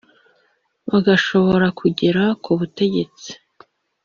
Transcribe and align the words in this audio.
bagashobora 0.89 1.67
kugera 1.79 2.23
ku 2.43 2.51
butegetsi 2.59 3.29